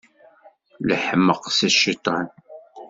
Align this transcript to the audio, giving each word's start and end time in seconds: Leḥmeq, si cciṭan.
Leḥmeq, 0.87 1.43
si 1.57 1.69
cciṭan. 1.75 2.25